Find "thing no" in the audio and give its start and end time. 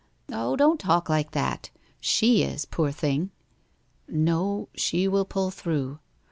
2.91-4.67